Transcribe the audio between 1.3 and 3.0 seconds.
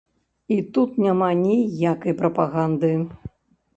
ніякай прапаганды.